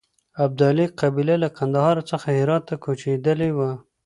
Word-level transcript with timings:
ابدالي 0.45 0.85
قبیله 1.01 1.35
له 1.43 1.49
کندهار 1.57 1.97
څخه 2.11 2.27
هرات 2.39 2.63
ته 2.69 2.75
کوچېدلې 2.83 3.49
وه. 3.57 3.71